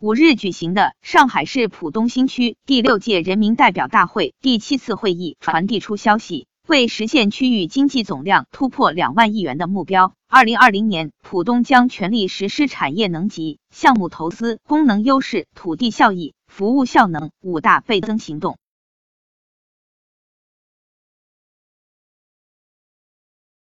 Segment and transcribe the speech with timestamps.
[0.00, 18.56] 五日举行的上海市浦东新区第六届人民代表大会第七次会议传递出消息为实现区域经济总量突破两万亿元的目标二零二零年浦东将全力实施产业能级项目投资功能优势土地效益服务效能五大倍增行动。